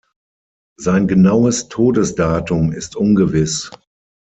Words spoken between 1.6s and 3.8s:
Todesdatum ist ungewiss.